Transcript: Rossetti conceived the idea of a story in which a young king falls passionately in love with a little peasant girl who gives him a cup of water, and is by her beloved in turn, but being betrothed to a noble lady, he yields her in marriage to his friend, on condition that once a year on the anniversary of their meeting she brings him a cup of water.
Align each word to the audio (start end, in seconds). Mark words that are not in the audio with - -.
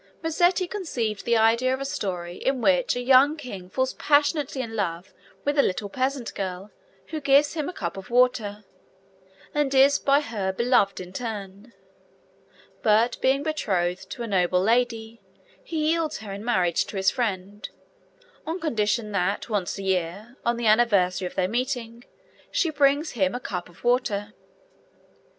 Rossetti 0.23 0.65
conceived 0.65 1.25
the 1.25 1.37
idea 1.37 1.71
of 1.75 1.79
a 1.79 1.85
story 1.85 2.37
in 2.37 2.59
which 2.59 2.95
a 2.95 2.99
young 3.01 3.37
king 3.37 3.69
falls 3.69 3.93
passionately 3.93 4.59
in 4.59 4.75
love 4.75 5.13
with 5.45 5.59
a 5.59 5.61
little 5.61 5.89
peasant 5.89 6.33
girl 6.33 6.71
who 7.09 7.21
gives 7.21 7.53
him 7.53 7.69
a 7.69 7.73
cup 7.73 7.97
of 7.97 8.09
water, 8.09 8.63
and 9.53 9.75
is 9.75 9.99
by 9.99 10.19
her 10.19 10.51
beloved 10.51 10.99
in 10.99 11.13
turn, 11.13 11.71
but 12.81 13.21
being 13.21 13.43
betrothed 13.43 14.09
to 14.09 14.23
a 14.23 14.27
noble 14.27 14.59
lady, 14.63 15.21
he 15.63 15.91
yields 15.91 16.17
her 16.17 16.33
in 16.33 16.43
marriage 16.43 16.85
to 16.87 16.97
his 16.97 17.11
friend, 17.11 17.69
on 18.43 18.59
condition 18.59 19.11
that 19.11 19.49
once 19.49 19.77
a 19.77 19.83
year 19.83 20.35
on 20.43 20.57
the 20.57 20.65
anniversary 20.65 21.27
of 21.27 21.35
their 21.35 21.47
meeting 21.47 22.03
she 22.49 22.71
brings 22.71 23.11
him 23.11 23.35
a 23.35 23.39
cup 23.39 23.69
of 23.69 23.83
water. 23.83 24.33